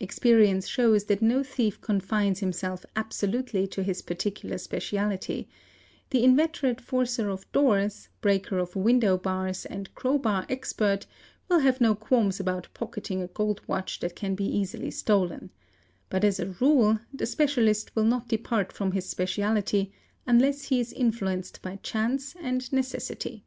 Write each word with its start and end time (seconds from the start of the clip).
Experi 0.00 0.46
ence 0.46 0.68
shows 0.68 1.06
that 1.06 1.20
no 1.20 1.42
thief 1.42 1.80
confines 1.80 2.38
himself 2.38 2.86
absolutely 2.94 3.66
to 3.66 3.82
his 3.82 4.00
particular_ 4.00 4.54
speciality; 4.60 5.48
the 6.10 6.22
inveterate 6.22 6.78
forcer 6.80 7.28
of 7.32 7.50
doors, 7.50 8.08
breaker 8.20 8.58
of 8.58 8.76
windowbars, 8.76 9.66
and_ 9.66 9.90
crowbar 9.96 10.46
expert 10.48 11.04
will 11.48 11.58
have 11.58 11.80
no 11.80 11.96
qualms 11.96 12.38
about 12.38 12.68
pocketing 12.74 13.20
a 13.20 13.26
gold 13.26 13.60
watch 13.66 13.98
that_ 13.98 14.12
can 14.14 14.36
be 14.36 14.44
easily 14.44 14.92
stolen; 14.92 15.50
but 16.08 16.22
as 16.22 16.38
a 16.38 16.46
rule 16.60 17.00
the 17.12 17.26
specialist 17.26 17.90
will 17.96 18.04
not 18.04 18.28
depart 18.28 18.70
from 18.72 18.92
his_ 18.92 19.06
speciality 19.08 19.90
unless 20.28 20.62
he 20.66 20.78
is 20.78 20.92
influenced 20.92 21.60
by 21.60 21.74
chance 21.82 22.36
and 22.40 22.72
necessity. 22.72 23.42